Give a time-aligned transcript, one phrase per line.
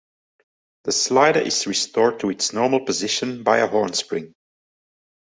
[0.85, 4.33] The slider is restored to its normal position by a horn spring.